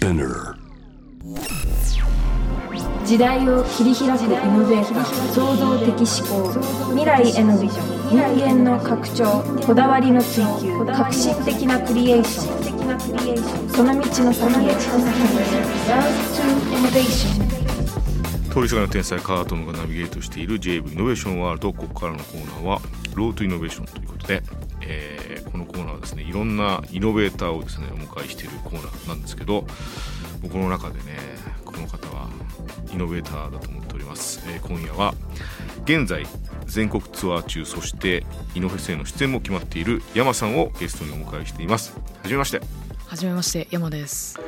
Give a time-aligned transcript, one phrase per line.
[0.00, 0.56] Spinner.
[3.04, 6.50] 時代を切り開くイノベーター創造的思考
[6.92, 12.56] 未来へのビジョン人間の拡張こだわりの追求革新的なクリエーショ
[13.66, 14.96] ンその道の先へ Road
[16.32, 16.44] to
[16.78, 17.50] Innovation
[18.50, 22.80] 通りすがりの天才カートムがナビゲートしている JV イノベーションワールドここからのコーナーは
[23.14, 24.42] Road to Innovation ということで、
[24.90, 29.64] えーこのコーナーはですねいろんなイノベーターをですねお迎えしているコーナーなんですけど
[30.42, 31.18] 僕の中でね
[31.64, 32.28] この方は
[32.92, 35.14] イノベーターだと思っております、えー今夜は
[35.84, 36.24] 現在
[36.66, 38.24] 全国ツアー中そして
[38.54, 41.94] イノフェスへの出演も決まっている山さんをゲストにお迎えしています。
[41.94, 42.60] はじめまして。
[43.06, 44.38] はじめまして山です。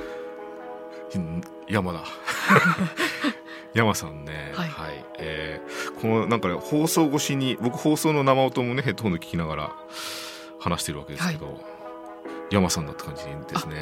[1.19, 2.05] ん山だ。
[3.75, 4.53] 山さんね。
[4.55, 4.71] はい。
[5.19, 9.73] えーこのなんかね放送越しに僕放送の生音もねヘッドホンで聞きながら
[10.63, 11.59] 話してるわけですけど、
[12.51, 13.77] 山さんだって感じですね。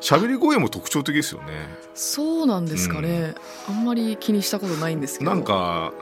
[0.00, 1.68] 喋り声も特徴的ですよね。
[1.94, 3.34] そうなんですかね、
[3.68, 5.30] あんまり気にしたことないんですけど。
[5.30, 5.92] なんか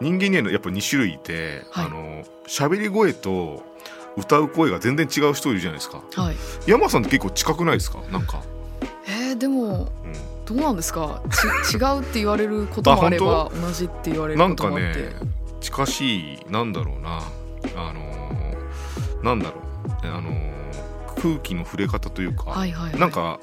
[0.00, 1.86] 人間にはやっぱ2種類いて、はい。
[1.86, 3.62] あの喋り声と
[4.16, 6.02] 歌う声が全然違う人いるじゃないですか。
[6.14, 6.36] はい。
[6.66, 8.00] 山さんって結構近くないですか？
[8.10, 8.42] なんか、
[9.06, 10.12] えー、でもうん。
[10.46, 11.22] どうなんですか？
[11.68, 15.00] ち 違うって言われることもあれば同じって言われるなんかこともあって。
[15.02, 15.12] ね
[15.60, 17.18] 近しいなんだろうな。
[17.76, 18.15] あのー
[19.22, 19.60] なんだろ
[20.04, 20.06] う。
[20.06, 20.56] あのー
[21.18, 23.40] 空気の触れ方というか、はいはい、はい、なんか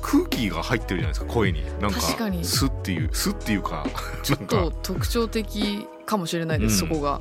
[0.00, 1.64] 空気が入ってるじゃないですか声に。
[1.80, 2.44] なんか確かに。
[2.44, 3.84] スっていうスっていうか
[4.22, 6.88] ちょっとか特徴的かもしれないです、うん。
[6.90, 7.10] そこが。
[7.10, 7.20] は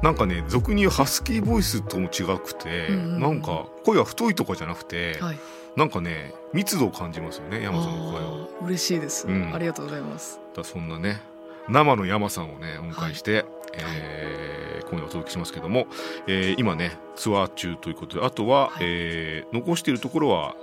[0.00, 0.04] い。
[0.04, 3.20] なんかね俗に言うハスキーボイスとも違くて、うんうんうん。
[3.20, 5.38] なんか声が太いとかじゃなくて、はい。
[5.74, 8.48] なんかね密度を感じますよね山さんの声は。
[8.64, 9.52] 嬉しいです、うん。
[9.52, 10.38] ありがとうございます。
[10.54, 11.20] だそんなね
[11.68, 15.86] 生の山さんをねお迎えして、えー今夜お届けしますけども、
[16.26, 18.78] えー今ねツアー中ということであとは、はい。
[18.82, 20.54] えー残しているところは、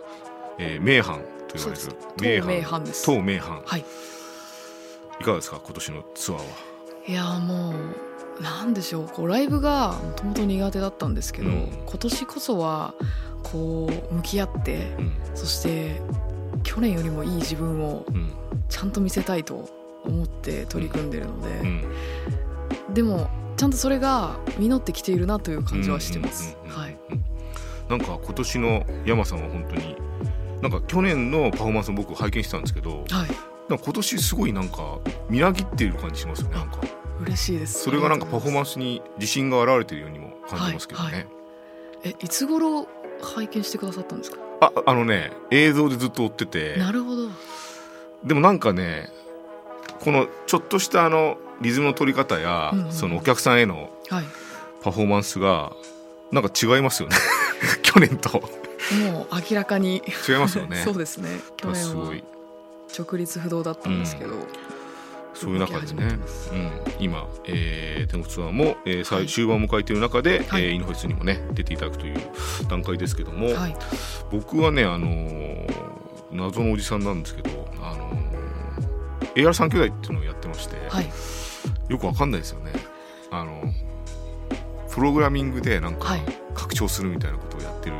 [0.57, 3.09] えー名阪と言われる名阪です。
[3.09, 3.61] 東名阪。
[3.65, 3.85] はい。
[5.19, 6.45] いかがですか今年のツアーは？
[7.07, 7.73] いやーも
[8.39, 9.07] うなんでしょう。
[9.07, 11.69] こうライブがもともと苦手だったんですけど、うん。
[11.85, 12.93] 今年こそは
[13.43, 15.11] こう向き合ってうん。
[15.33, 15.99] そして
[16.63, 18.31] 去年よりもいい自分をうん。
[18.69, 19.67] ちゃんと見せたいと
[20.05, 21.83] 思って取り組んでるので、うん
[22.93, 26.57] でもちゃんとそれが実ってきているなという感じはしてます。
[27.89, 29.95] なんか今年の山さんは本当に
[30.61, 33.27] なんか去年のパフォーマンスも僕拝見してたんですけどはい、
[33.67, 36.81] 今年すごいなんかみなぎっている感じしますよねなんか
[37.21, 37.83] 嬉しいです。
[37.83, 38.73] それがなんかパフォーマンス。
[38.73, 41.27] スに自信が表れているようにも感じますけどね、はいはい
[42.03, 42.87] え、いつ頃
[43.21, 44.37] 拝見してくださったんですか？
[44.61, 47.29] ああのね映像でずっと追っててなるほど。
[48.23, 49.09] でもなんかね
[49.99, 52.91] このちょっとしたあのリズムの取り方や、うんうん。
[52.91, 54.25] そのお客さんへのはい。
[54.81, 55.73] パフォーマンスが
[56.31, 57.17] なんか違いますよね。
[57.83, 58.39] 去年と。
[59.11, 60.01] もう明らかに。
[60.27, 60.81] 違いますよね。
[60.83, 61.39] そうですね。
[61.57, 62.23] 去年はすごい。
[62.97, 64.33] 直立不動だったんですけど、
[65.33, 66.19] そういう中でね。
[66.51, 70.63] うん、今、えー、天国ツアーも、えー最終盤を迎えている中で、はい。
[70.63, 72.19] えーインフェスにもね出ていただくという
[72.67, 73.75] 段階ですけども、はい。
[74.31, 75.73] 僕はね、あのー
[76.31, 81.11] 謎のおじさんなんですけど、あのー、AR3 兄弟っていうのをやってまして、はい。
[81.89, 82.71] よくわかんないですよね
[83.31, 83.61] あの
[84.89, 86.21] プログラミングでなんかはい
[86.53, 87.95] 拡張するみたいなことをやってる、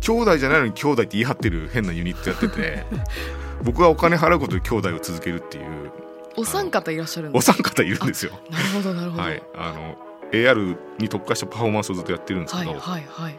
[0.00, 2.84] 兄弟じゃないのに兄弟って言い張ってる変なユニットやってて
[3.62, 5.92] 僕はお金払うことで兄弟を続けるっていう
[6.36, 7.50] お三方いらっしゃるんです。
[7.50, 8.32] お三方いるんですよ。
[8.50, 9.22] なるほどなるほど。
[9.22, 9.96] はい、あの
[10.32, 13.34] AR に特化したパフォーマンスをずっとやってるんですけど、はいはいはい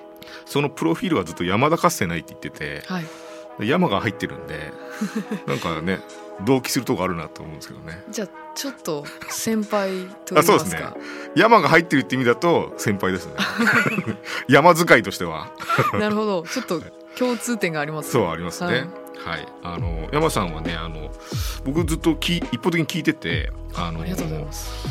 [0.46, 3.06] そのプロフィールはずっと山田かつてないって言っててはい。
[3.60, 4.72] 山が入ってるんで
[5.48, 6.00] なんかね
[6.46, 8.04] 同期するとこあるなと思うんですけどね。
[8.10, 10.82] じゃあちょっと先輩と言いあそうですね。
[10.82, 10.98] ますか。
[11.36, 13.34] 山が入ってるって意味だと先輩ですね。
[14.50, 15.52] 山使いとしては。
[16.00, 16.44] なるほど。
[16.44, 16.82] ちょっと
[17.18, 18.12] 共通点がありますね。
[18.14, 18.70] そうありますね。
[18.70, 18.88] はい。
[19.24, 21.12] はい、あの山さんはねあの
[21.64, 24.88] 僕ずっとき一方的に聞いててあのありがとうございます。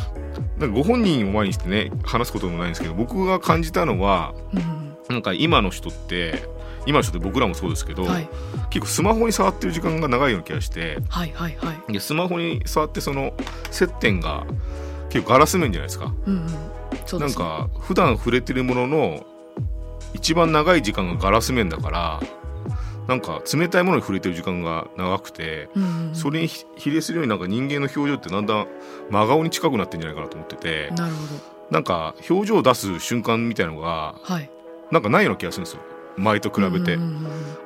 [0.56, 4.80] なんかご本人を前にしてね話すこともないんですけど僕が感じたのはうん。
[5.08, 6.44] なんか今の人って
[6.86, 8.28] 今の人って僕らもそうですけど、はい
[8.70, 11.92] 結構スマホに触ってる時間が長いような気がしてはいはいはい。
[11.92, 13.32] でスマホに触ってその
[13.72, 14.46] 接点が
[15.08, 16.48] 結構ガラス面じゃないですかうんうん。
[17.04, 17.20] すね。
[17.20, 19.26] なんか普段触れてるものの
[20.14, 22.20] 一番長い時間がガラス面だから
[23.08, 28.68] なんか冷たいものに触れてる時間が長くてうんうんうん、それにひ比例するようになんか人間の表情ってだんだん
[29.10, 31.20] 真顔に近くなってんじゃないかなと思っててなるほ
[31.72, 34.34] なんか表情を出す瞬間みたいのがど。
[34.34, 34.50] はい。
[34.92, 35.82] なんかないような気がするんですよ
[36.16, 36.98] 前と比べて。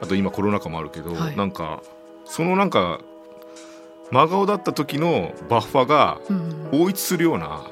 [0.03, 1.37] あと今コロナ禍もあるけど、はい。
[1.37, 1.83] なんか
[2.25, 3.01] そのなんか
[4.11, 6.37] 真顔だった時のバッファがうん
[6.73, 6.83] うん。
[6.83, 7.63] 応一するような。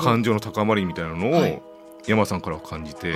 [0.00, 1.62] 感情の高まりみたいなのをはい。
[2.06, 3.14] 山さんからは感じて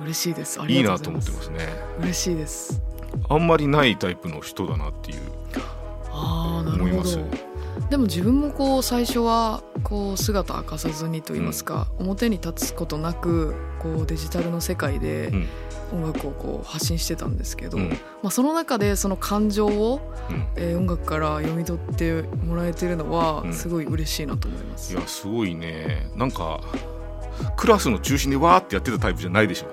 [0.00, 0.60] 嬉しいです。
[0.60, 1.58] あいいなと思ってますね。
[2.00, 2.80] 嬉しいです。
[3.28, 5.18] あんまりないタイプの人だなっていう。
[6.18, 7.18] 思います
[7.90, 15.48] でも自分もこう最初はこう姿明かさずにと言いますか、表に立つことなくこうデジタルの世界でうん。
[15.90, 17.88] 音楽をこう発信してたんですけど、うん。
[18.22, 20.46] まあ、その中でその感情を、うん。
[20.56, 23.54] えー音楽から読み取ってもらえてるのはうん。
[23.54, 24.92] すごい嬉しいなと思います。
[24.92, 26.10] いやすごいね。
[26.14, 26.60] なんか
[27.56, 29.68] クラスの中心でわーってやってたタイプじゃないでしょ。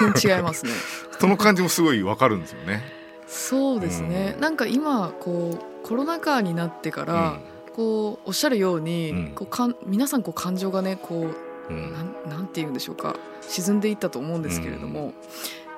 [0.00, 0.72] 全然違いますね。
[1.20, 2.82] その感じもすごいわかるんですよね。
[3.26, 4.40] そうですね、うん。
[4.40, 7.38] なんか今こうコロナ禍になってから、
[7.74, 9.32] こうおっしゃるように、うん。
[9.34, 11.28] こうかん皆さんこう感情がねこ
[11.70, 11.76] ううん。
[11.76, 15.12] うんなんなんて言うんでしょうか沈んでいったと思うんですけれども、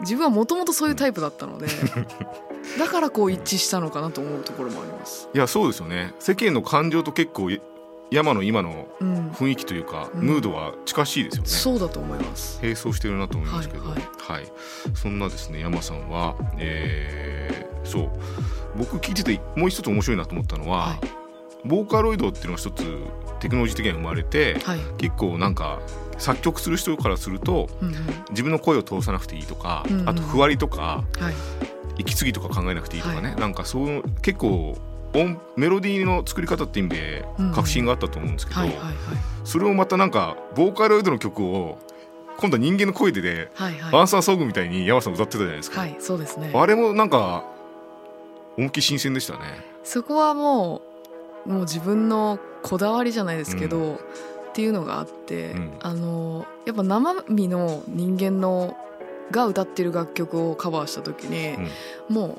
[0.01, 1.67] 自分はもともとそういうタイプだったので、
[2.79, 5.29] だからこう一致したのかなと思うところもあります。
[5.35, 6.15] いやそうですよね。
[6.19, 7.51] 世間の感情と結構
[8.11, 10.21] 山の今のうん、雰囲気というか、うん。
[10.23, 11.49] ムードは近しいですよね。
[11.49, 12.59] そうだと思います。
[12.63, 14.45] 並走してるなと思いますけど、ははい。
[14.45, 14.47] い。
[14.95, 18.11] そんなですね山さんは、えーそう。
[18.76, 20.99] 僕聞いててもう一つ面白いなと思ったのは、はい。
[21.64, 22.85] ボーカロイドっていうのが一つ
[23.40, 25.81] テクノロジー的には生まれて、はい、結構なんか
[26.19, 27.94] 作曲する人からするとうんうん、
[28.31, 30.08] 自分の声を通さなくていいとか、うんうん。
[30.08, 31.35] あとふわりとかはい、
[31.99, 33.40] 息継ぎとか考えなくていいとかね、はい。
[33.40, 34.76] なんかそう結構
[35.14, 38.61] 音メロディーの作り方って意味でうん革新があったと思うんですけど、
[39.44, 41.79] それをまたなんかボーカロイドの曲を
[42.38, 46.52] 今度は人間の声でで、はい、はアンサーソングみたいに山さん歌ってたじゃないですい、か、はい、そうですね。
[46.55, 47.44] あれもなんか
[48.59, 49.39] 思いっきり新鮮でしたね。
[49.85, 50.83] そこはも
[51.47, 53.99] うもう自分のこだわりじゃないですけど、うっ
[54.53, 55.73] ていうのがあって、うん。
[55.81, 58.77] あのやっぱ生身の人間の
[59.31, 61.57] が歌ってる楽曲をカバーした時に、
[62.09, 62.39] も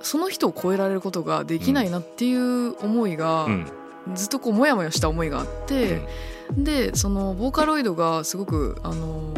[0.00, 3.66] うその人を超えられることができないなっていう思いが、うん。
[4.14, 6.02] ずっとこうモヤモヤした思いがあって、
[6.50, 9.32] でそのボーカロイドがすごくあの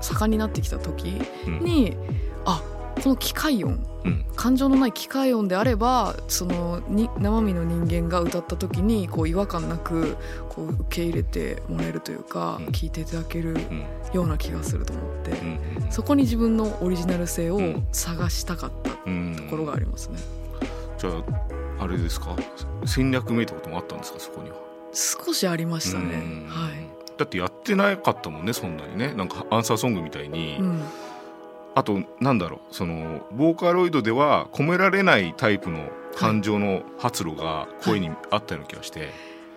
[0.00, 1.60] 盛んになってきた時うん。
[1.60, 1.96] に、
[2.44, 2.62] あ
[3.02, 4.24] この機械音うん。
[4.36, 10.16] 感情のない機械音であればそのに生身の人間が歌った時にこう違和感なく
[10.48, 12.66] こう受け入れてもらえるというか、うん。
[12.66, 13.84] 聞いていただけるうん。
[14.12, 15.34] ような気がすると思って、う
[15.86, 17.86] んそこに自分のオリジナル性をうん。
[17.92, 19.36] 探したかったうん。
[19.36, 20.18] ところがありますね。
[20.98, 22.36] じゃああれですか？
[22.84, 24.20] 戦略めいたこともあったんですか？
[24.20, 24.56] そこには。
[24.92, 26.14] 少しありましたね。
[26.14, 26.48] うん。
[26.48, 26.72] はい。
[27.16, 29.12] だってやってなかったもんねそんなにね。
[29.12, 30.80] なんかアンサーソングみたいに、うん、
[31.78, 39.10] あとなんだろうそのボーカロイドでは込められないタイプの感情の発露が声にあったような気がして、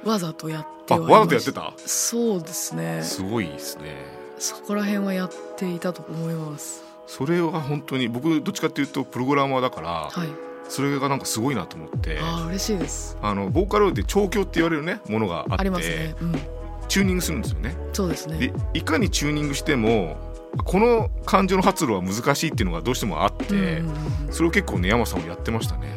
[0.06, 1.74] わざとやってわざとやってた？
[1.78, 3.02] そうですね。
[3.02, 3.96] すごいですね
[4.38, 6.84] そこら辺はやっていたと思います。
[7.08, 10.28] それは本当に僕どっちかっていうとプログラマーだから、はい。
[10.70, 13.18] それがなんかすごいなと思ってああ嬉しいです。
[13.24, 16.16] あのボーカロイドで調教って言われるねものがあってありますね。
[16.22, 16.36] うん。
[16.88, 18.54] チューニングするんですよねそうですねで。
[18.74, 20.18] いかにチューニングしても
[20.66, 23.60] この感情の発露は難しいっていうのがどうしてもあって、うん。
[23.60, 23.96] うん
[24.26, 25.94] うんそれを結構ね山さんもやってましたね。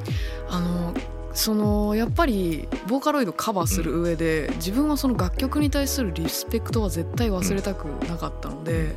[0.49, 0.93] あの
[1.35, 8.97] そのやっぱりボーカロイドカバーする上で、自分はその楽曲に対するリスペクトは絶対忘れたくなかったので、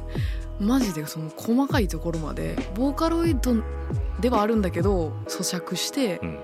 [0.60, 3.56] マジでその細かいところまでボーカロイド
[4.20, 6.40] ではあるんだけど咀嚼して、うん。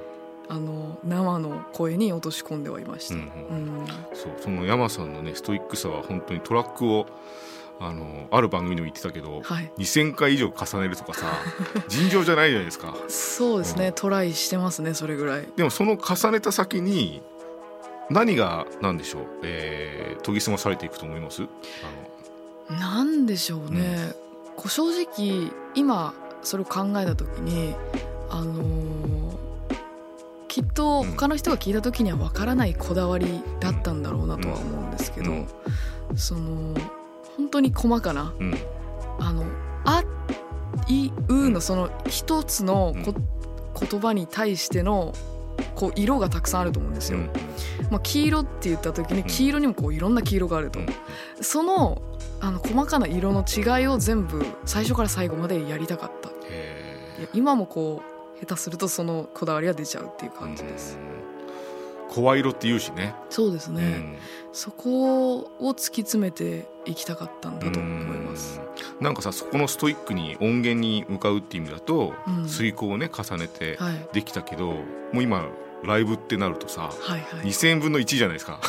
[0.49, 3.15] あの生の声に落とし込んではいました。
[3.15, 3.27] ううんん。
[3.79, 3.87] うん。
[4.13, 7.07] そうその山さんのねストイックさは本当にトラックを
[7.85, 11.25] あのある番組でも言ってたけどはい、2,000回以上重ねるとかさ
[11.89, 12.95] 尋常じゃないじゃないですか。
[13.09, 15.47] そうですね、トライしてますねそれぐらい。
[15.55, 17.21] でもその重ねた先に
[18.09, 21.43] 何が何でしょう、えー研ぎ澄まされていくと思います？
[22.69, 24.13] あなんでしょうね、
[24.55, 26.13] こう正直今
[26.43, 27.75] それを考えた時に
[28.29, 29.33] あのー
[30.47, 35.47] きっと他の人が聞いた時には分からないこだわりだったんだろうなとは思うんですけど、うん。
[36.15, 36.75] その
[37.37, 38.55] 本当に細かなのうん。
[39.19, 39.43] あの
[39.85, 40.03] 「あ」
[40.87, 43.13] 「い」「う」のその一つのこ、
[43.79, 45.13] 言葉に対しての
[45.75, 47.19] こう色がたくさんあると思うんですよ。
[47.19, 47.29] うん。
[47.91, 49.23] まあ、黄色って言った時にん。
[49.23, 50.79] 黄色にもこういろんな黄色があると。
[50.79, 50.87] うん。
[51.41, 52.01] その
[52.39, 56.33] あの細かな色の違いを全部最初から最後までやりたかった。
[57.33, 58.01] 今もこ
[58.35, 61.12] う下手するとそのこだわりが出ちゃうっていう感じです、うん
[62.13, 63.15] 声色って言うしね。
[63.29, 64.17] そうですね、うん。
[64.51, 68.59] そこを突き詰めていきたかったんだと思います。
[68.59, 68.63] うん
[68.99, 72.47] なんかさそこのストイックに音源に向かうっていう意味だと、うん。
[72.47, 74.07] 遂行をね重ねてはい。
[74.13, 74.83] できたけども
[75.15, 75.47] う今
[75.85, 77.47] ライブってなるとさはいはい。
[77.47, 78.59] 2,000分の1じゃないですか。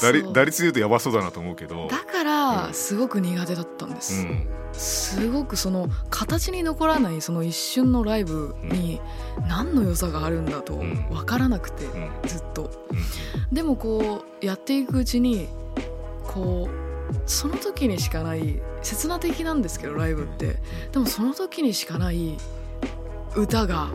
[0.00, 1.88] 打率で言うとやばそうだなと思うけど。
[1.88, 2.24] だかうん。
[2.24, 4.46] らすごく苦手だったんです、うん。
[4.72, 9.00] すごくその形に残らないその一瞬のライブに
[9.48, 11.08] 何の良さがあるんだとん。
[11.10, 12.10] 分からなくて、うん。
[12.24, 12.70] ずっと。
[12.90, 13.54] うん。
[13.54, 15.48] でもこうやっていくうちに
[16.26, 20.56] こうその時にしかない刹那的なんですけどライブって。
[20.92, 22.36] でもその時にしかない
[23.36, 23.88] 歌が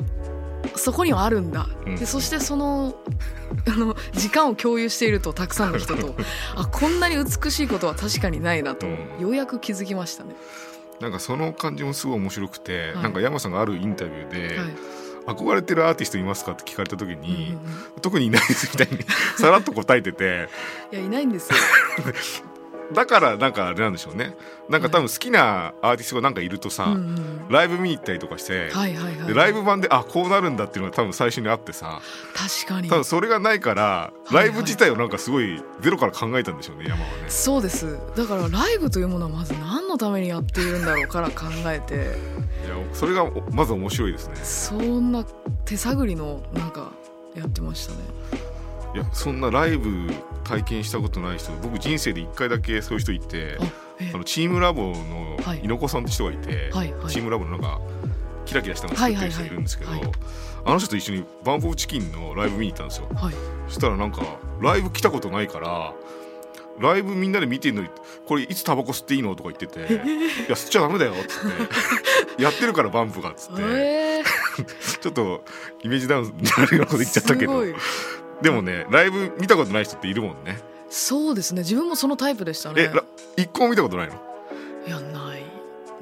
[0.75, 1.95] そこにはあるんだ、うん。
[1.95, 2.95] でそしてその
[3.67, 6.15] あの時間を共有しているとたくさんの人と
[6.55, 9.21] あこんなに美しいことは確かにないなと、うん。
[9.21, 10.35] ようやく気づきましたね。
[10.99, 13.03] なんかその感じもすごい面白くて、はい。
[13.03, 14.67] なんか山さんがあるインタビューで、はい。
[15.27, 17.51] 憧れてるアーティストいますかって聞かれた時うんうんに、
[17.95, 18.01] うん。
[18.01, 19.03] 特にいないですみたいに
[19.37, 20.49] さらっと答えてて
[20.91, 21.57] いやいないんですよ。
[22.93, 24.35] だからなんかあれなんでしょうね。
[24.69, 29.27] なんか多分好きなアーティストがなんかいるとさ、うんうんライブ見に行ったりとかして、はいはいはい。
[29.27, 32.01] でライブ版であこうなるんだっていうのが多分最初にあってさ
[32.33, 32.89] 確かに。
[32.89, 37.29] 多分それがないからいライブ自体をなんかすごいゼロから考えたんでしょうね山はね。
[37.29, 37.99] そうです。
[38.15, 41.93] だからライブというものはまず何のためにやっているんだろうから考えて。
[41.95, 41.97] い
[42.67, 44.35] やそれがおまず面白いですね。
[44.37, 45.23] そんな
[45.65, 46.91] 手探りのなんか
[47.35, 47.99] やってましたね
[48.95, 50.09] いやそんなライブ
[50.43, 53.57] 体験したことない人僕人生で1回だけそういう人いて
[54.13, 55.59] あのチームラボのはい。
[55.59, 57.11] 猪子さんって人がいて、はいはい。
[57.11, 57.79] チームラボのなんか
[58.45, 59.99] キラキラしたの作ってる人いるんですけど、はい。
[59.99, 60.19] はいはい
[60.67, 63.07] あの人と一緒にバンプ・オブ・チキンのライブ見に行ったんですよ。
[63.13, 63.35] はい。
[63.67, 64.23] そしたらなんか
[64.59, 65.93] ライブ来たことないから
[66.79, 67.89] ライブみんなで見てんのに
[68.25, 71.51] これいつタバコ吸っていいのとか言ってて「いや吸っちゃダメだよ」っつっ
[72.35, 74.23] て「やってるからバンプが」っつって、え
[74.99, 75.43] ちょっと
[75.83, 77.63] イメージダウンになるようなこと言っちゃったけど
[78.41, 80.59] でもねライブ見たことない人っているもんね。
[80.89, 81.61] そうですね。
[81.61, 82.83] 自分もそのタイプでしたね。
[82.83, 83.03] えら
[83.37, 84.13] 一個も見たことないの？
[84.87, 85.43] いやない。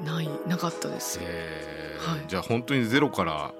[0.04, 0.28] ない。
[0.46, 1.96] なかったですえ。
[2.00, 2.24] ーはい。
[2.28, 3.52] じゃあ本当にゼロから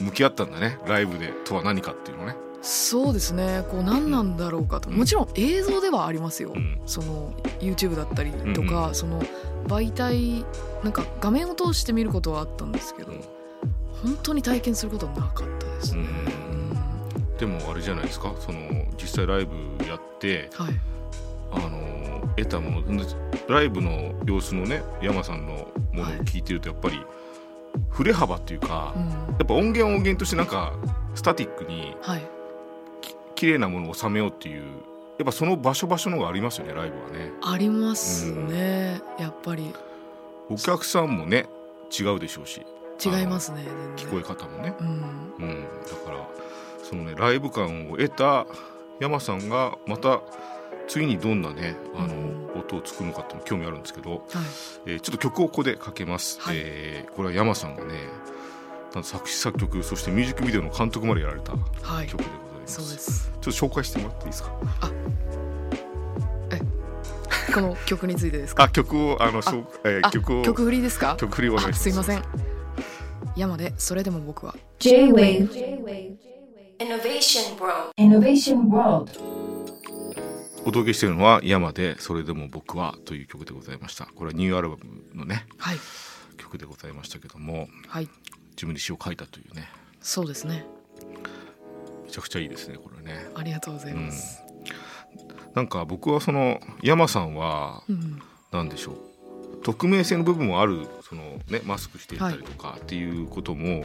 [0.00, 0.78] 向き合ったんだね。
[0.86, 3.64] ライブでとは何かっていうのね、そうですね。
[3.70, 4.88] こう何なんだろうかと。
[4.88, 4.96] うん。
[4.96, 6.80] もちろん映像ではありますよ、うん。
[6.86, 8.94] その YouTube だったりとか、うんうん。
[8.94, 9.22] その
[9.66, 10.44] 媒体
[10.82, 13.20] なんか画面を通して見ることはあったんですけど、うん。
[14.02, 16.35] 本当に体験することはなかったですね、うん
[17.38, 18.34] でもあれじゃないですか？
[18.38, 18.58] その
[19.00, 20.74] 実際ライブやってうんはい。
[21.52, 23.04] あの得たもの
[23.48, 27.00] ライブの様子のね山さんのものを聞いてるとやっぱり
[27.90, 29.08] 振れ幅っていうか、うん。
[29.08, 29.14] や
[29.44, 30.72] っぱ音源を音源としてなんか
[31.14, 32.22] スタティックにはい。
[33.00, 34.62] き綺麗なものを収めようっていう
[35.18, 37.32] やっぱその場所場所のがありますよねライブはね。
[37.42, 39.72] ありますね、やっぱり。
[40.50, 41.46] お客さんもね
[41.98, 42.66] 違うでしょうし。
[43.04, 43.62] 違いますね
[43.96, 44.86] 聞こえ方もね、うん。
[45.38, 46.28] うん、だから
[46.88, 48.46] そのねライブ感を得た
[49.00, 50.20] 山さんがまた
[50.88, 52.46] 次にどんなねあの、うん。
[52.56, 54.20] 音を作るのかっていうの興味あるんですけど、はい。
[54.86, 56.56] えーちょっと曲をここでかけます、はい。
[56.58, 57.94] えーこれは山さんがね
[58.94, 62.20] なんと作詞作曲そしてミュージックビデオの監督までやられた曲でござはいいま
[62.66, 63.30] す、そうです。
[63.30, 64.50] ちょっと紹介してもらっていいですか？
[67.54, 68.64] この曲についてですか？
[68.64, 70.42] あ曲をあのしょうえーあ曲を。
[70.42, 71.16] 曲振りですか？
[71.16, 71.80] 曲振りお願いします。
[71.80, 72.22] あすいません。
[73.36, 74.54] 山でそれでも僕は。
[74.78, 76.25] J-Wave
[76.78, 77.92] Innovation World.
[77.96, 79.10] Innovation World.
[80.60, 84.06] お届けしているのは山でそれでも僕はという曲でございました。
[84.06, 85.78] これはニューアルバムのねはい。
[86.36, 88.08] 曲でございましたけどもはい。
[88.50, 89.68] 自分で詩を書いたというね。
[90.00, 90.66] そうですね。
[92.04, 93.26] めちゃくちゃいいですねこれね。
[93.34, 94.42] ありがとうございます、
[95.54, 98.20] なんか僕はその山さんはうん。
[98.52, 99.62] 何でしょう。
[99.62, 103.84] 匿名性の部分もあるそのねマスクしていたりとかっていうことも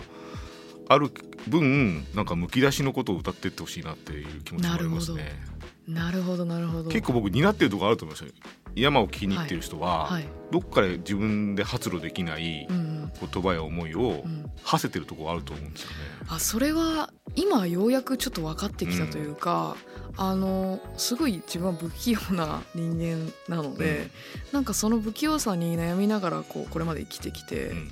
[0.93, 1.09] ある
[1.47, 5.51] 分なんかむき出しのことを歌ってってほしいなっていう気持ちもありますなるね
[5.87, 6.89] なるほどなるほど。
[6.89, 8.31] 結構僕担ってるところあると思いますよ。
[8.75, 10.25] 山を聞きに行ってる人は、はい。
[10.51, 14.45] どっかで自分で発露できないうん言葉や思いをうん。
[14.63, 15.95] 馳せてるところあると思うんですよね。
[16.29, 19.75] あそれは今ようやくちょっと分かってきたというか、
[20.17, 24.11] あのすごい自分は不器用な人間なので、
[24.51, 27.91] なんかその不器用さに悩みながらこうこれまで生きてきて、うん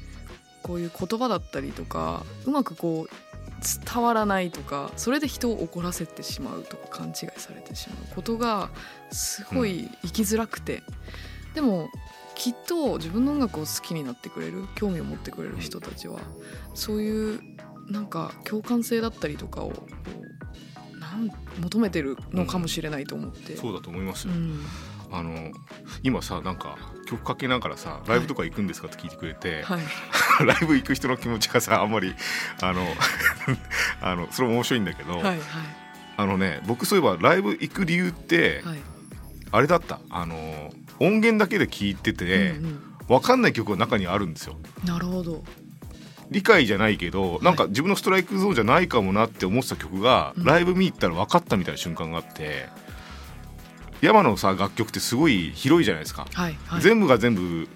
[0.63, 3.09] こういう言葉だったりとかうまくこう
[3.93, 8.69] 伝わらないとかそれで人を怒らせてしまうとか勘違いされてしまうことが
[9.11, 10.81] すごい生きづらくて、
[11.55, 11.89] でも
[12.35, 16.19] きっと自分の音楽を好きになってくれる興味を持ってくれる人たちは
[16.73, 17.41] そういう
[17.89, 19.73] なんか共感性だったりとかを
[20.99, 23.57] なん求めてるのかもしれないと思って。
[23.57, 24.33] そうだと思いますよ。
[24.33, 24.61] うん
[25.11, 25.51] あの
[26.03, 29.81] 今さなんか曲かけながらさライブとか行くんですかって聞いてくれて、はい、
[30.45, 32.13] ライブ行く人の気持ちがさあんまり
[32.61, 32.85] あの
[34.01, 35.39] あのそれも面白いんだけど、はいはい。
[36.17, 38.79] あのね僕そういえばライブ行く理由って、はい。
[39.51, 39.99] あれだった。
[40.09, 42.79] あの音源だけで聞いてて、うんうん。
[43.07, 44.57] わかんない曲が中にあるんですよ。
[44.85, 45.43] なるほど。
[46.29, 50.43] 理解じゃないけど、なんか自分のストライクゾーンじゃないかもなって思ってた曲が、うん。
[50.43, 52.67] ライブ見に行ったら分かったみたいな瞬間があって
[54.01, 56.81] 山のさ楽曲ってすごい広いじゃないですか、はいはい。
[56.81, 57.67] 全部が全部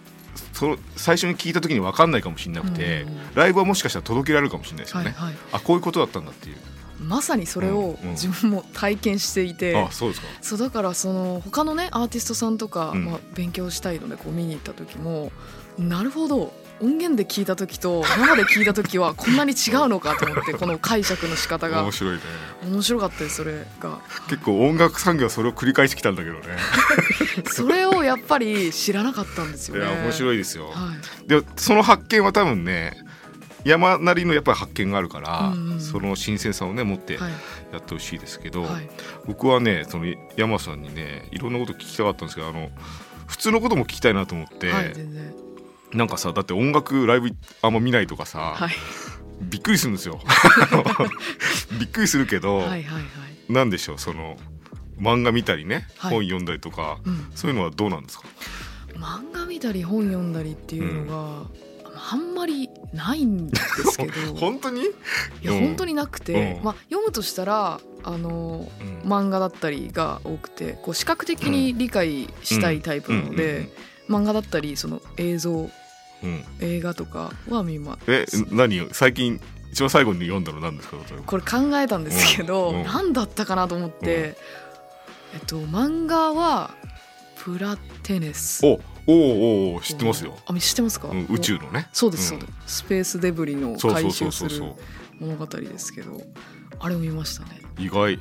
[0.54, 3.36] その最初に聞いた時に分かんないかもしれなくて、うんうんうん。
[3.36, 5.36] ライブはもしかしたら届けられるかもしれないですよね、はいはい。
[5.54, 6.58] あこういうことだったんだっていう。
[7.00, 8.12] まさにそれをうんうん。
[8.12, 10.28] 自分も体験していて、あそうですか。
[10.42, 13.06] そうだからその他のねアーティストさんとか、うん。
[13.06, 15.32] まあ、勉強したいのでこう見に行った時も
[15.78, 16.54] なるほど
[16.84, 21.82] 音源で聞いた時と生で聞いた時はこんなに違うのかと思ってこの解釈の仕方が。
[21.84, 22.22] 面白いね。
[22.66, 24.00] 面白かったですそれが。
[24.30, 26.42] 結構音楽産業はそれを繰り返してきたんだけどね。
[27.48, 29.82] それをやっぱり知らなかったんですよね。
[29.82, 30.92] いや面白いですよ、は
[31.24, 31.28] い。
[31.28, 32.98] でその発見は多分ね
[33.64, 35.80] 山なりのやっぱり発見があるから、うんうん。
[35.80, 37.32] その新鮮さをね持ってはい。
[37.72, 38.90] やってほしいですけど、はい。
[39.26, 42.70] 僕はねその山さんにねいろんなこと聞きたかったんですけどあの
[43.26, 45.44] 普通のことも聞きたいなと思って、はい全然
[45.94, 47.30] なんかさだって音楽ライブ
[47.62, 48.72] あんま見ないとかさ、はい。
[49.42, 50.22] びっくりするんですよ。
[51.80, 53.04] びっくりするけど、はいはいはい。
[53.54, 54.38] なんでしょうその
[55.00, 56.12] 漫画見たりね、はい。
[56.12, 57.28] 本読んだりとか、うん。
[57.36, 58.26] そういうのはどうなんですか？
[58.96, 61.50] 漫画見たり本読んだりっていうのが、
[62.12, 64.34] あんまりないんですけど。
[64.40, 64.86] 本当に、い
[65.42, 65.60] やうん。
[65.60, 66.64] 本当になくて、うん。
[66.64, 68.72] まあ、読むとしたらあの
[69.04, 69.10] うん。
[69.10, 73.70] 漫画だったりが多くてこう視覚的に理解したいタイプなのうんで
[74.10, 75.72] 漫画だったりその映像うん
[76.60, 78.78] 映画とかは見ますえ何？
[78.78, 79.40] よ最近
[79.72, 80.98] 一番最後に読んだの何ですか？
[81.26, 82.86] これ考えたんですけど、うんうん。
[82.86, 84.36] 何だったかなと思って、
[85.34, 86.76] えっと漫画は
[87.44, 88.66] プラテネス。
[88.66, 91.90] おおおお知ってますよ、あ知ってますか、うん宇宙のね。
[91.92, 94.64] そうですそううんです、スペースデブリの回収する
[95.20, 96.22] 物語ですけど
[96.80, 97.62] あれを見ましたね。
[97.78, 98.20] 意外。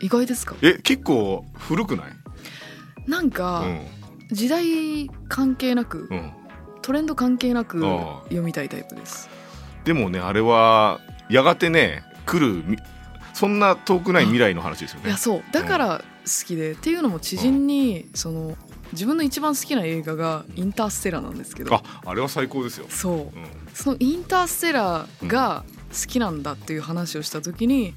[0.00, 0.56] 意外ですか？
[0.60, 2.06] え結構古くない？
[3.06, 3.64] なんか、
[4.32, 6.32] 時代関係なく、うん、うん、
[6.84, 9.30] トレンド関係なく読みたいタイプです。
[9.84, 11.00] でもねあれは
[11.30, 12.76] やがてね来るみ
[13.32, 15.06] そんな遠くない未来の話ですよね。
[15.06, 15.42] いやそう。
[15.50, 18.56] だから好きで、っていうのも知人に、その
[18.92, 21.74] 自分の一番好きな映画が「インターステラー」なんですけど。
[21.74, 23.14] ああれは最高ですよ、そう。
[23.14, 23.30] うん、
[23.72, 27.94] そのインターステラーが好きなんだっていう話をした時に、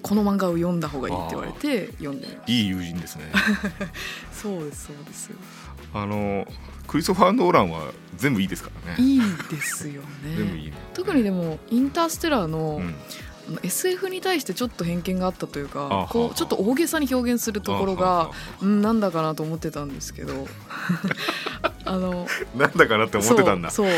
[0.00, 3.30] この漫画を読んだ方がいいって言われて読んでいい友人ですね。
[3.32, 3.38] た
[4.34, 5.30] そうですそうです
[5.94, 6.46] あの
[6.86, 9.02] クリストファー・ノーランは全部いいですからね。
[9.02, 9.20] いい
[9.50, 10.36] ですよね。
[10.36, 10.66] 全部いい。
[10.66, 12.94] ね特にでもインターステラーの,、うん。
[13.62, 18.30] SF に対してちょっと偏見があったというかこうちょっと大げさに表現するところがは
[18.62, 20.46] うんなんだかなと思ってたんですけど。
[21.86, 22.26] あの
[22.56, 23.70] なんだかなって思ってたんだ。
[23.70, 23.92] そうえ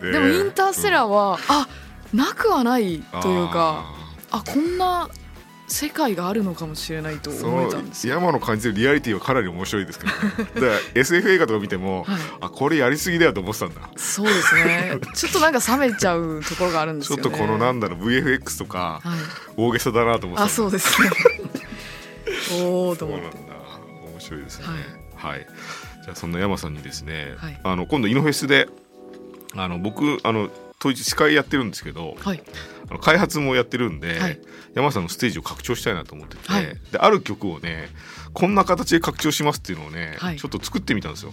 [0.00, 0.12] ー。
[0.12, 1.68] でもインターステラーは、あ
[2.14, 3.84] なくはないというか
[4.30, 5.08] ああこんな
[5.72, 8.14] 世界があるのかもしれないと思えのたんですよ。
[8.14, 10.18] 山の感じるリアリティはかなり面白いですけど、ね、
[10.54, 12.20] だから SF 映画とか見ても、はい。
[12.42, 13.88] あこれやりすぎだよと思ってたんだ。
[13.96, 14.98] そうですね。
[15.14, 17.22] ちょっとなんか冷めちゃうところがあるんですよね。
[17.22, 19.18] ちょっとこのなんだろう VFX とかはい、
[19.56, 21.10] 大げさだなと思ってあそうですね。
[22.62, 23.24] おおと思って。
[23.30, 23.54] そうなんだ。
[24.12, 24.66] 面白いですね。
[25.16, 25.32] はい。
[25.32, 25.46] はい、
[26.04, 27.60] じゃあそんな山さんにですね、はい。
[27.62, 28.68] あの今度イノフェスで
[29.56, 30.50] あの僕あの
[30.82, 32.42] 当日司会やってるんですけどはい
[32.92, 34.38] あの開発もやってるんで、はい。
[34.74, 36.64] 山さんのステージを拡張したいなと思ってて、はい。
[36.92, 37.88] である曲をね
[38.34, 40.36] こんな形で拡張しますっていうのをね、はい。
[40.36, 41.32] ちょっと作ってみたんですよ。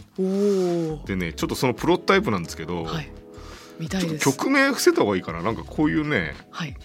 [1.06, 4.18] でねちょっとそのプロタイプなんですけど、ちょっと。
[4.20, 5.42] 曲名伏せた方がいいかな？
[5.42, 6.76] なんかこういうねはい。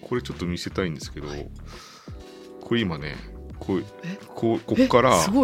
[0.00, 1.46] これちょっと見せたいんですけど、はい。
[2.62, 3.16] これ今ね
[3.58, 4.18] こうえ？
[4.34, 5.42] こうこっからこ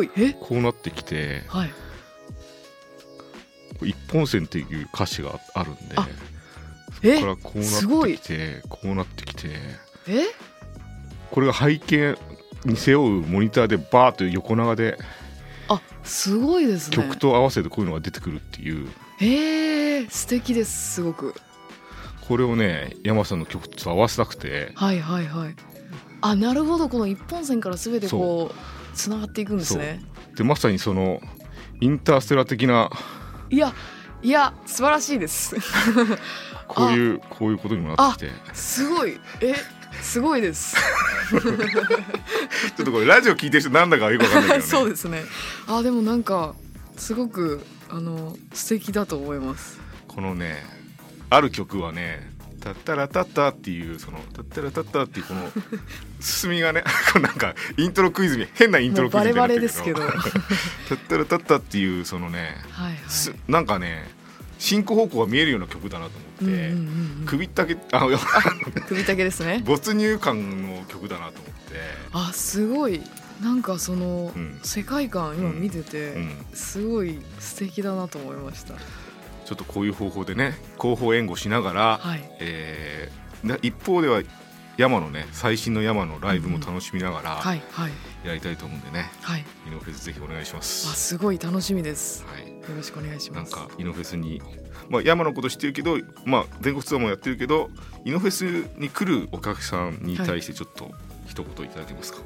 [0.51, 1.71] うなってきてはい。
[3.83, 5.97] 一本線っていう歌詞があるんで
[7.05, 7.17] あこえ？
[7.17, 9.49] こからこうなってきてこうなってきて
[10.09, 10.25] え？
[11.31, 12.17] これが背景
[12.65, 14.99] に背負うモニターでバーッと横長で
[15.69, 16.97] あすごいですね。
[16.97, 18.89] 曲と合わせてこういうのが出てくるっていう
[19.21, 21.35] えー、素敵ですすごく。
[22.29, 25.57] これをね山さんの曲と合わせたくてはいはいはい。
[26.21, 30.01] あなるほどこの一本線からすべてこうつながっていくんですね。
[30.37, 31.21] でまさにその
[31.81, 32.91] インターステラ的な
[33.51, 33.75] いや
[34.23, 35.57] いや素晴らしいです。
[36.69, 39.55] こういうこういうことにもなってきてすごいえ
[40.01, 40.77] すごいです。
[41.31, 41.39] ちょ
[42.83, 45.25] っとこれラジオ聞いてる人なんだかよくわかんないね そうですね。
[45.67, 46.55] あでもなんか
[46.97, 49.81] すごくあの素敵だと思います。
[50.09, 50.65] このね
[51.31, 55.51] ある曲はね「タッタラタッタ」っていうその「タッタラタッタ」っていうこの
[56.21, 60.33] 進みがねなんかイントロクイズみ変なイントロクイズみたいになってるけどもうバレバレ
[60.89, 62.99] タッタラタッタっていうそのね、はいはい。
[63.09, 64.22] すなんかね
[64.63, 67.27] 進行方向が見えるような曲だなと思って、うんうんうんうん。
[67.27, 68.19] 首ったけあいや
[68.87, 69.61] 首丈ですね。
[69.65, 71.77] 没入感の曲だなと思って、
[72.13, 73.03] あすごい。
[73.43, 74.61] なんかその、うん。
[74.63, 78.75] 世界観今見てて、うん、すごい素敵だなと思いました。
[78.75, 82.31] ちょっとこういう方法でね後方援護しながら、はい。
[82.39, 84.23] えーな一方では
[84.77, 87.93] 山のね最新の山のライブも楽しみながらはいはい。
[88.27, 89.45] やりたいと思うんでね、はい。
[89.67, 90.95] イノフェスぜひお願いしまあす。
[90.95, 92.25] すごい楽しみです。
[92.25, 93.53] はい、よろしくお願いします。
[93.53, 94.41] なんかイノフェスに、
[94.89, 97.69] まあ、山のこと知ってるけど、まあ、全国ツアーもやってるけど
[98.05, 98.45] イノフェス
[98.79, 100.91] に来るお客さんに対してちょっと
[101.27, 102.19] 一言いただけますか、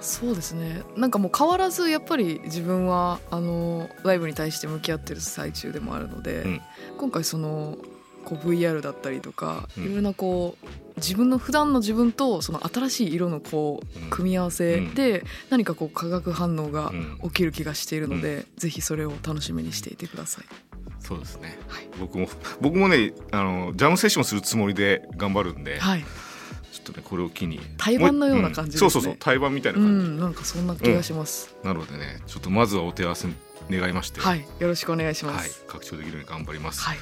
[0.00, 0.82] そうですね。
[0.96, 6.62] なんかもう変わらずやっぱり自分はあのライブに対して向き合ってる最中でもあるので、うん。
[6.98, 7.76] 今回その
[8.24, 9.84] こう VR だったりとか、うん。
[9.84, 14.06] いろいろなこう自分の普段の自分とその新しい色のこうん。
[14.08, 17.18] う組み合わせで何かこう化学反応がうん。
[17.24, 20.44] 起きる気がしているので、ぜひそれを楽しみにしていてください。
[21.00, 21.58] そうですね。
[21.68, 22.26] はい、僕も
[22.60, 26.04] 僕もねあのジャムセッションするつもりで頑張るんで、はい、
[26.72, 27.60] ちょっとねこれを機に。
[27.76, 28.74] 対バンのような感じね。
[28.74, 31.54] うんそうそうそう対バンみたいなう感じ、ん、なんかそんな気がします。
[31.62, 33.28] なのでねちょっとまずはお手合わせ
[33.70, 35.48] 願いまして、はい、よろしくお願いしまはい。
[35.48, 35.62] す。
[35.66, 36.98] 拡張できるように頑張ります、はい、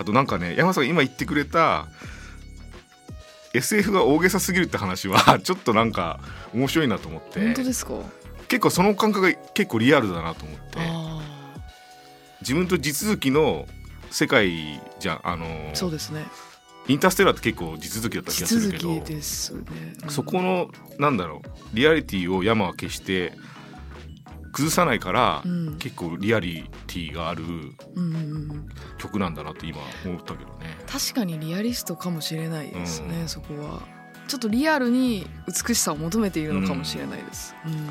[0.00, 1.86] あとなんかね山さんが今言ってくれた
[3.52, 6.20] SF が大げさすぎるって話は ちょっとなんか
[6.54, 7.94] 面白いなと思って本当ですか？
[8.48, 11.20] 結構その感覚が結構リアルだなと思ってあ
[12.40, 13.66] 自分と地続きの
[14.10, 16.24] 世界じゃんあのあ、そうですね。
[16.88, 19.60] インターステラーって結構地続きだった気地がする続けどきですね。
[20.04, 23.32] うんそこのなんだろうリアリティを山は決して
[24.52, 27.44] 崩さないから、うん結構リアリティがある
[28.98, 30.76] 曲なんだなって今思ったけどね。
[30.86, 33.80] 確かにリアリストかもしれないですね、うんそこは
[34.28, 37.88] ちょっとリアルに美しさを求めているのかもしれないです、うん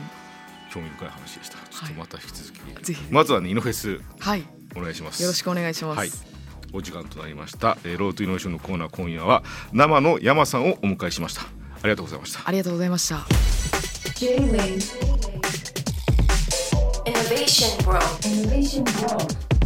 [0.72, 1.58] 興味深い話でした。
[1.58, 4.43] ちょっとまた引き続き、ぜひまずはねイノフェスはい
[4.76, 5.24] お願いします。
[5.24, 6.12] よろしくお願いします、はい。
[6.72, 7.78] お時間となりました。
[7.84, 9.43] えーロートイノベーションのコーナー今夜は
[9.74, 11.41] 生の山さんをお迎えしました。
[11.41, 11.48] あ
[11.84, 12.41] りがとうございました。
[12.45, 13.26] ありがとうございました
[14.19, 15.38] J-Wave
[17.30, 18.26] Innovation World.
[18.26, 19.59] Innovation World